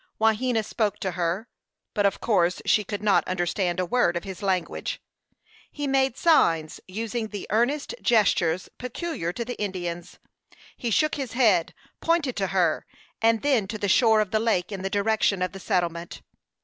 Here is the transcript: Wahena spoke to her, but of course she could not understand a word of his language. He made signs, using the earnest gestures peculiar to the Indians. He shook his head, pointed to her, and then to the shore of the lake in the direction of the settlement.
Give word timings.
Wahena 0.19 0.63
spoke 0.65 0.97
to 1.01 1.11
her, 1.11 1.47
but 1.93 2.07
of 2.07 2.19
course 2.19 2.59
she 2.65 2.83
could 2.83 3.03
not 3.03 3.23
understand 3.27 3.79
a 3.79 3.85
word 3.85 4.17
of 4.17 4.23
his 4.23 4.41
language. 4.41 4.99
He 5.71 5.85
made 5.85 6.17
signs, 6.17 6.79
using 6.87 7.27
the 7.27 7.45
earnest 7.51 7.93
gestures 8.01 8.67
peculiar 8.79 9.31
to 9.31 9.45
the 9.45 9.61
Indians. 9.61 10.17
He 10.75 10.89
shook 10.89 11.13
his 11.13 11.33
head, 11.33 11.75
pointed 12.01 12.35
to 12.37 12.47
her, 12.47 12.87
and 13.21 13.43
then 13.43 13.67
to 13.67 13.77
the 13.77 13.87
shore 13.87 14.21
of 14.21 14.31
the 14.31 14.39
lake 14.39 14.71
in 14.71 14.81
the 14.81 14.89
direction 14.89 15.43
of 15.43 15.51
the 15.51 15.59
settlement. 15.59 16.23